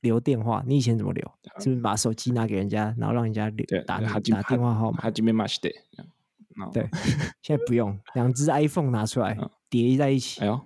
[0.00, 1.32] 留电话，你以前怎么留？
[1.58, 5.00] 是不是把手机拿给人家，然后让人家留打打电话号码？
[6.72, 6.88] 对，
[7.42, 9.36] 现在不用，两只 iPhone 拿出来
[9.68, 10.60] 叠在一起，哎呦，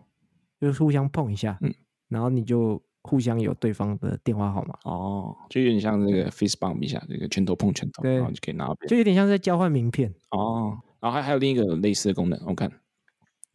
[0.61, 1.75] 就是互相碰一下，嗯，
[2.09, 4.79] 然后你就互相有对方的电话号码。
[4.85, 8.75] 哦，就有点像那个 face bump 一下，这个拳头碰拳头，然后就可以拿到。
[8.88, 10.12] 就有点像在交换名片。
[10.31, 12.71] 哦，然后还还有另一个类似的功能，我看，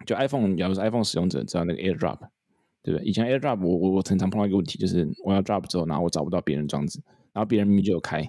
[0.06, 2.18] 就 iPhone，假如是 iPhone 使用者，知道那个 AirDrop。
[2.84, 3.08] 对不对？
[3.08, 7.00] 以前 AirDrop 我我我常常碰到一个问题，就是我要 drop 之后，然后我找不到别人装置，
[7.32, 8.28] 然后别人明明就有开，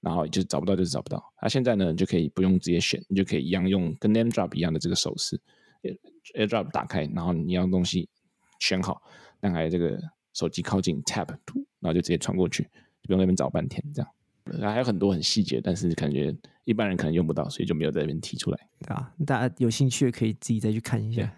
[0.00, 1.22] 然后就找不到，就是找不到。
[1.40, 5.40] 那、啊、现在呢，你就可以不用直接选，你就可以一样用跟 Name Drop 一样的这个手势
[6.34, 8.08] ，AirDrop 打开，然后你要东西
[8.58, 9.00] 选好，
[9.38, 9.96] 让它这个
[10.38, 11.28] 手机靠近 Tap，
[11.80, 14.08] 然后就直接传过去，就不用在那边找半天这样。
[14.44, 18.58] 然后还有很多很细节，但是感觉一般人可能用不到，所以就没有在那边提出来。
[18.86, 21.34] 啊，大家有兴趣可以自己再去看一下。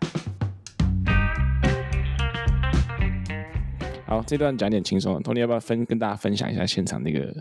[4.06, 7.34] 好，这段讲点轻松的，Tony 要不要分跟大家分享一下现场那个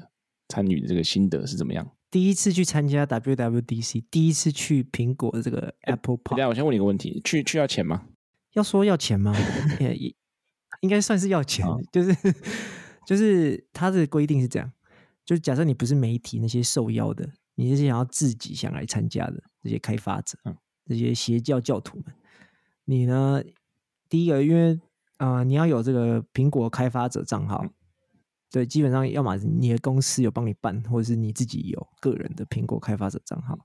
[0.48, 1.86] 参与的这个心得是怎么样？
[2.10, 6.38] 第一次去参加 WWDC，第一次去苹果的这个 Apple Park。
[6.38, 8.06] 等下我先问你一个问题，去去要钱吗？
[8.54, 9.36] 要说要钱吗？
[9.80, 10.16] 也
[10.82, 12.16] 应该算是要钱，哦、就是
[13.06, 14.72] 就是他的规定是这样，
[15.26, 22.14] 就是假设你不是媒体那些受邀的，你是想要自己想来参加的这些开发者，嗯、这些邪教教徒们，
[22.86, 23.44] 你呢？
[24.08, 24.80] 第一个因为。
[25.20, 27.66] 啊、呃，你要有这个苹果开发者账号，
[28.50, 33.60] 对，基本上要么你的公司有帮你办，或者是你自己有个人的苹果开发者账号，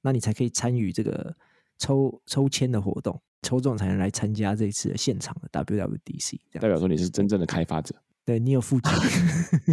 [0.00, 1.36] 那你才可以参与这个
[1.78, 6.40] 抽抽签的活动，抽中才能来参加这一次的现场的 WWDC。
[6.60, 8.92] 代表说你是真正的开发者，对，你有付钱。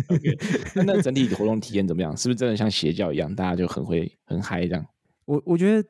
[0.10, 2.16] okay, 那整体 活动体验怎么样？
[2.16, 4.86] 是不是真的像邪教一样，大家就很会很嗨这样？
[5.26, 5.88] 我我觉得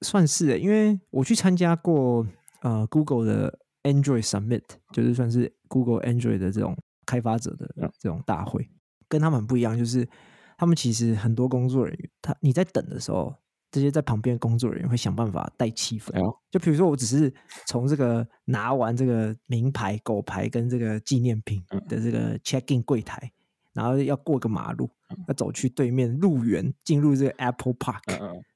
[0.00, 2.26] 算是，因为我去参加过
[2.62, 3.58] 呃 Google 的。
[3.84, 8.70] Android Summit 就是算是 Google Android 的这种开发者的这种大会，
[9.08, 10.08] 跟他们很不一样，就是
[10.56, 13.34] 他们其实很多工作人员，他你在等的时候，
[13.72, 16.12] 这些在旁边的工作人员会想办法带气氛。
[16.50, 17.32] 就比如说，我只是
[17.66, 23.32] 从这个拿完这个名牌、狗牌跟这个纪念品的这个 check in 柜台，
[23.72, 24.88] 然后要过个马路，
[25.26, 28.02] 要走去对面路园进入这个 Apple Park，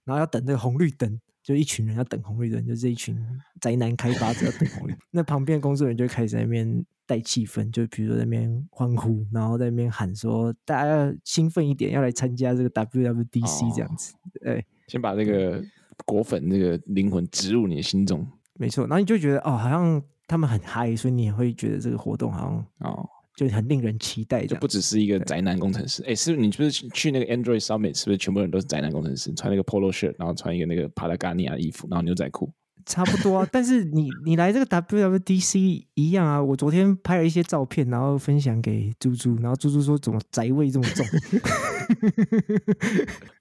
[0.05, 1.20] 然后要等这个红绿灯。
[1.42, 3.16] 就一群人要等红绿灯，就是一群
[3.61, 5.00] 宅男开发者要等红绿灯。
[5.12, 14.12] 那旁边工作人员就开始在那边带气氛，就比如说在那边欢呼，然后在那边喊说：“大家要兴奋一点，要来参加这个 WWDC 这样子。
[14.14, 15.62] 哦”对，先把这个
[16.05, 18.27] 果粉这个灵魂植入你的心中。
[18.55, 23.09] 没错，然后你就觉得哦，好像他们很嗨，所以你也会觉得这个活动好像哦。
[23.37, 26.03] 就很令人期待，就不只是一个宅男工程师。
[26.05, 27.94] 哎，是不是你不是去那个 Android Summit？
[27.94, 32.51] 是不是全部人都是宅男工程师，穿那个 Polo shirt，然后穿一个那个 Patagonia 衣服，然后牛仔裤？
[32.87, 33.49] 差不多啊。
[33.53, 36.42] 但是你你来这个 WWDC 一样啊。
[36.42, 41.05] 我昨天拍了一些照片，然后分享给猪猪，然后猪猪说怎么宅味这么重？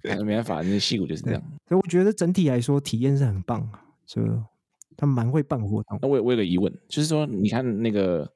[0.25, 1.41] 没办法，那戏骨就是这样。
[1.69, 4.21] 所以我觉得整体来说体验是很棒啊，就
[4.97, 5.99] 他们蛮会办活动。
[6.01, 8.29] 那我我有个疑问，就是说你看那个。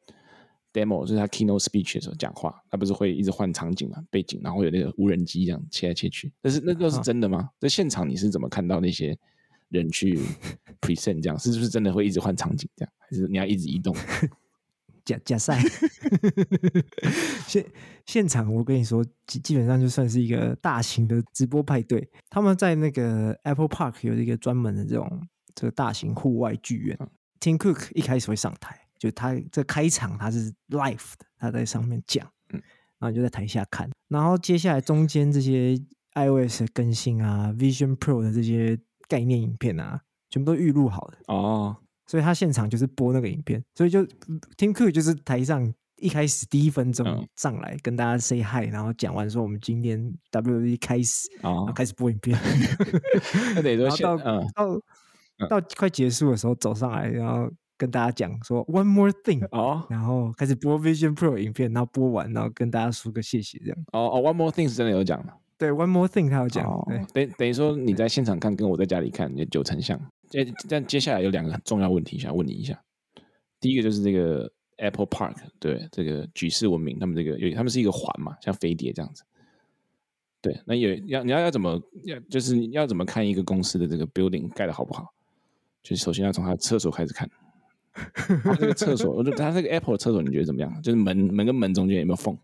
[0.72, 6.32] demo 就是他 keynote speech 的时候讲话，他不是会一直换场景嘛，背景，然后会有那个无人机这样切来切去。
[6.44, 7.50] 但是那个是真的吗？
[7.60, 9.18] 在现场你是怎么看到那些
[9.70, 10.20] 人去
[10.82, 11.38] present 这样？
[11.40, 12.94] 是不是真的会一直换场景这样？
[13.00, 13.96] 还是你要一直移动？
[15.06, 15.60] 假假赛。
[17.48, 17.66] 现
[18.06, 22.08] 现场我跟你说，基基本上就算是一个大型的直播派对。
[22.30, 26.98] 他们在那个 Apple Park 有一个专门的这种这个大型户外剧院。
[27.00, 28.80] 嗯、Tim Cook 一开始会上台。
[29.00, 32.62] 就他这开场他是 live 的，他在上面讲，嗯，
[33.00, 35.74] 然后你就在台下看，然后接下来中间这些
[36.16, 38.78] iOS 的更新啊，Vision Pro 的这些
[39.10, 41.18] 概念影片啊，全部都预录好的。
[41.28, 41.76] 哦，
[42.08, 44.06] 所以他现场就是播那个影片，所以就
[44.58, 52.40] Tim Cook 就是台上一开始第一分钟上来跟大家 say hi，然后讲完说我们今天 WWE 开始，哦，然后开始播影片，
[53.56, 54.80] 那得然后到、嗯、到
[55.60, 57.52] 到快结束的时候走上来，然后。
[57.80, 63.78] 跟大家讲说 one more thing 哦，然后开始播 Vision Pro 影片，然后播完，然后跟大家说个谢谢这样。
[63.94, 65.32] 哦哦，one more thing 是真的有讲吗？
[65.60, 66.66] 对，one more thing 他有讲。
[66.66, 70.00] 哦、对等等于说你在现场看，跟我在家里看，也九成像。
[70.30, 72.82] 接但接下来有两个很重要问题想问你一下。
[73.60, 79.24] 第一个就是这个 Apple Park，对这个举世闻名，他们这个有他们是一个环嘛，像飞碟这样子。
[80.42, 85.14] 对，那有要你要要怎么要就是要怎么看一个公司的这个 building 盖的好不好？
[85.84, 87.30] 就是首先要从它的厕所开始看。
[88.44, 90.82] 它这个厕所，我觉得他这个 Apple 的厕所，你觉得怎么样？
[90.82, 92.38] 就是门门跟门中间有没有缝？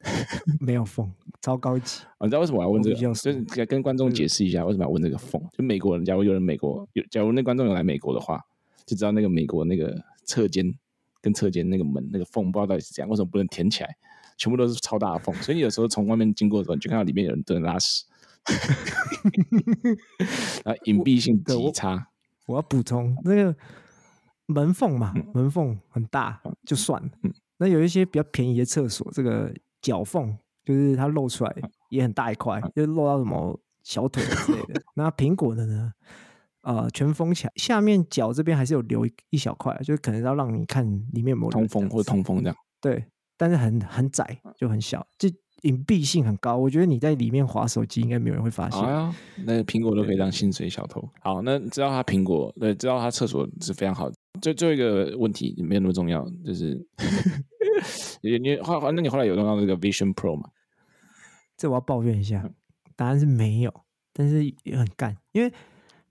[0.60, 2.02] 没有缝，超高级。
[2.20, 2.96] 你知道为什么我要问这个？
[2.96, 5.42] 就是跟观众解释一下为什么要问这个缝。
[5.52, 8.40] 就美国人，假如有人美国有，假如那观众有来美国的话，
[8.84, 10.72] 就知道那个美国那个侧间
[11.20, 13.96] 跟侧间那个门那个缝，不知道到底是怎样，为什么不能填起来？
[14.38, 18.04] 全部都是超大的缝，所以你有时候从外面经过的时候，你就看到里面有人在拉屎。
[20.62, 22.08] 然后隐蔽性极差。
[22.46, 23.56] 我，我要补充那个
[24.46, 27.08] 门缝嘛，嗯、门缝很大就算了。
[27.22, 29.52] 嗯、那有一些比较便宜的厕所，这个
[29.86, 31.56] 脚缝就是它露出来
[31.90, 34.82] 也很大一块，就是露到什么小腿之类的。
[34.94, 35.92] 那苹果的呢？
[36.62, 42.56] 呃，全封起来，下面脚这边还是有留一一小块，就是可能要让你看里面有没有通风或通风这样。
[42.80, 43.04] 对，
[43.36, 45.28] 但是很很窄，就很小，就
[45.62, 46.56] 隐蔽性很高。
[46.56, 48.80] 我觉得你在里面滑手机，应该没有人会发现。
[48.80, 51.08] 啊，那苹果都可以当薪水小偷。
[51.20, 54.10] 好，那知道他苹果，对，知道他厕所是非常好。
[54.42, 56.84] 最最后一个问题没有那么重要，就是
[58.22, 60.50] 你你后来那你后来有用到那个 Vision Pro 吗？
[61.56, 62.48] 这我要抱怨一下，
[62.94, 63.72] 答案是没有，
[64.12, 65.52] 但是也很干，因为。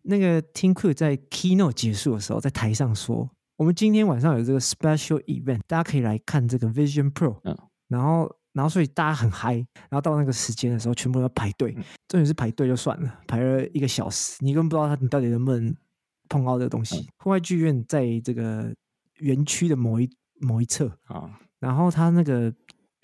[0.07, 11.73] 那个 Tim Cook 在 Keynote 结束的时候，在台上说：“我们今天晚上有这个 Special Event，大家可以来看这个 Vision Pro。”嗯，然后，然后所以大家很嗨，然后到那个时间的时候，全部要排队。
[11.75, 15.75] 嗯、重点是排队就算了，排了一个小时，你根本不知道他你到底能不能
[16.29, 16.97] 碰到这个东西。
[17.17, 18.71] 户、嗯、外剧院在这个
[19.15, 20.07] 园区的某一
[20.39, 21.31] 某一侧啊，哦、
[21.65, 22.53] 然后他那个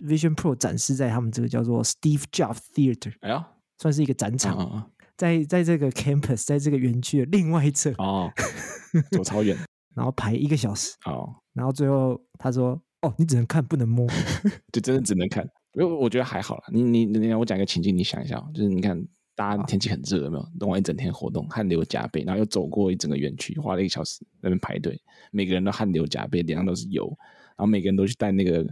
[0.03, 3.47] Vision Pro 展示在他们这个叫做 Steve Jobs Theater，哎呀，
[3.79, 4.87] 算是一个展场。
[5.17, 8.31] 在在这个 campus，在这个园区的另外一侧哦，
[9.11, 9.57] 走超远，
[9.95, 14.07] 然后排一个小时哦，然后最后他说：“哦，你只能看，不能摸。
[14.71, 15.43] ”就真的只能看，
[15.73, 16.63] 因为我觉得还好啦。
[16.71, 18.95] 你你你，我讲一个情境，你想一下，就是你看，
[19.41, 20.47] 大家天气很热，有没有？
[20.59, 25.01] 弄完一整天活动，汗流浃背，然后又走过一整个园区，花了一个小时在那边排队，
[25.31, 28.63] 每个人都汗流浃背，脸上都是油，然后每个人都去戴那个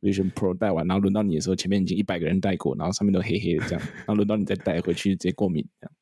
[0.00, 5.92] Vision Pro 戴完，然后轮到你的时候，前面已经一百个人戴过，然后上面都黑黑的这样，然后轮到你再戴回去，直接过敏这样。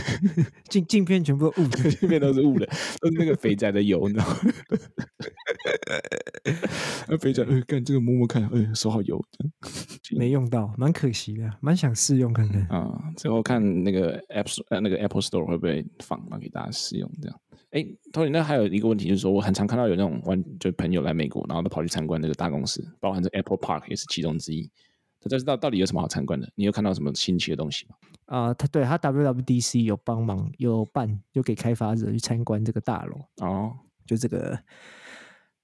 [0.68, 2.66] 镜镜片全部都雾的， 镜片都是雾的，
[3.00, 4.36] 都是那个肥仔的油，你知道吗？
[7.08, 9.22] 那肥仔，呃，干这个摸摸看，呃，手好油，
[10.16, 12.98] 没用到，蛮可惜的，蛮想试用看看啊。
[13.16, 17.40] 最后看那个 App 呃，那个 Apple Store 会不会放嘛，给大家试用这样。
[17.70, 24.70] 哎，Tony，那还有一个问题就是说，我很常看到有那种玩，就朋友来美国，然后都跑去参观那个大公司，包含这 Apple Park 也是其中之一。
[25.30, 26.50] 他知道到底有什么好参观的？
[26.56, 27.96] 你有看到什么新奇的东西吗？
[28.26, 34.58] 啊、呃，他对他 WWDC 有帮忙，有办，有给开发者去参观这个大楼哦，就这个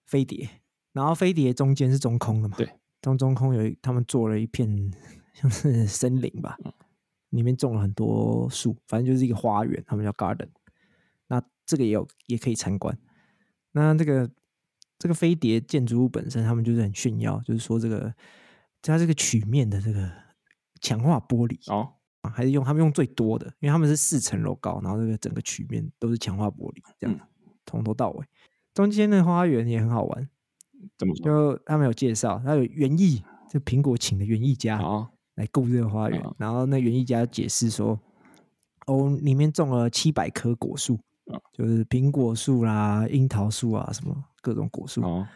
[0.07, 0.49] 飞碟，
[0.93, 2.57] 然后飞碟中间是中空的嘛？
[2.57, 4.93] 对，中中空有他们做了一片
[5.35, 6.73] 像是森林吧，嗯、
[7.31, 10.49] 里面种了很多树，反正就是一个花园，他们叫 garden。
[11.27, 12.97] 那这个也有也可以参观。
[13.73, 14.31] 那这个
[14.99, 18.15] 这个飞碟建筑物本身，他们就是很炫耀，就是说这个。
[18.81, 20.11] 它这个曲面的这个
[20.81, 21.93] 强化玻璃哦，
[22.33, 27.27] 还是用他们用最多的，因为他们是四层楼高，然后这个整个曲面都是强化玻璃，这样、嗯、
[27.67, 28.25] 从头到尾。
[28.73, 30.29] 中间的花园也很好玩，
[30.97, 31.25] 怎么说？
[31.25, 34.81] 就他们有介绍，他有园艺，就苹果请的园艺家
[35.35, 37.99] 来顾这个花园，哦、然后那园艺家解释说，
[38.87, 40.95] 哦，里面种了七百棵果树，
[41.27, 45.27] 哦、就是苹果树啦、樱桃树啊，什么各种果树，哦、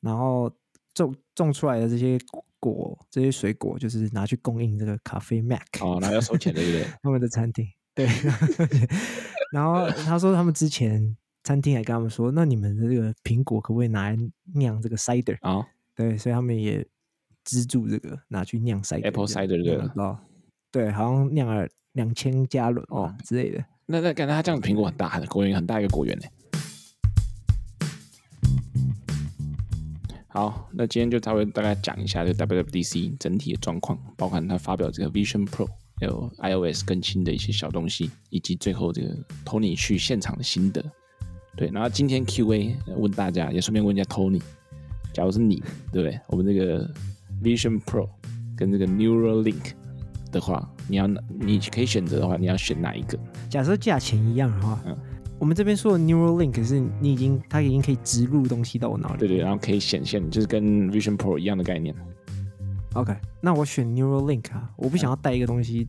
[0.00, 0.50] 然后
[0.94, 2.18] 种种出来的这些。
[2.60, 6.86] 果这些水果就是拿去供应这个咖啡 Mac 哦，然后要收钱的对不对？
[7.02, 8.06] 他们的餐厅对，
[9.52, 14.18] 然后他说他们之前餐厅还跟他们说，那你们的这个苹果可不可以拿来
[14.54, 15.54] 酿这个 cider 啊？
[15.54, 16.86] 哦、对，所以他们也
[17.44, 20.20] 资助这个拿去酿 cider Apple cider 对吧？
[20.70, 23.64] 对，好像酿了两千加仑哦之类的。
[23.86, 26.24] 那那感觉他这样苹果很大，果园很大一个果园呢。
[30.36, 35.66] 好，那今天就稍微大概讲一下这个 WWDC 整体的状况，包含他发表这个 Vision Pro，
[35.98, 40.84] 还有 iOS 更新的一些小东西，以及最后这个 Tony 去现场的心得。
[41.56, 44.42] 对，然后今天 QA 问大家，也顺便问一下 Tony，
[45.14, 45.56] 假如是你，
[45.90, 46.20] 对不对？
[46.28, 46.86] 我们这个
[47.42, 48.06] Vision Pro
[48.54, 49.72] 跟这个 Neuralink
[50.30, 53.18] 的话，你要你可以选择的话，你要选哪一个？
[53.48, 54.94] 假设价钱一样的话，嗯。
[55.38, 59.18] 我们这边说的 Neuralink 是你已经，它已经可以植入东西到我脑里。
[59.18, 61.94] 对对，然后可以显现，就是跟 Vision Pro 一样的概念。
[62.94, 65.86] OK，那我选 Neuralink 啊，我不想要带一个东西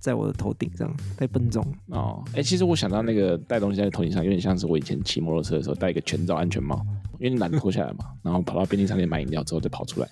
[0.00, 1.62] 在我的头顶上，太笨重。
[1.88, 6.80] 哦，哎，其实我想到那个带东西在头顶上，有点像是我以前骑摩托车的时候戴一个全罩安全帽，
[7.18, 10.08] 因为你懒得脱下来嘛，然后跑到便利商店买饮料之后再跑出来，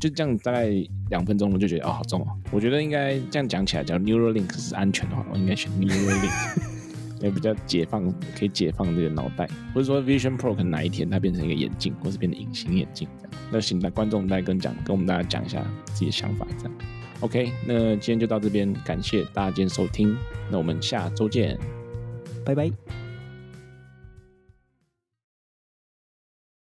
[0.00, 0.70] 就这样大概
[1.10, 2.28] 两分钟，我就觉得哦好重哦。
[2.50, 6.72] 我觉得应该这样讲起来，假如 Neuralink 是安全的话，我应该选 Neuralink。
[7.22, 13.30] 也比较解放，可以解放这个脑袋，或者说 Vision Pro 可能哪一天它变成一个眼镜，或是变成隐形眼镜这样。
[13.50, 16.72] 那请大观众再跟讲，跟我们大家讲一下自己的想法这样。
[17.20, 20.16] OK，那今天就到这边，感谢大家今天收听，
[20.50, 21.58] 那我们下周见，
[22.44, 23.01] 拜拜。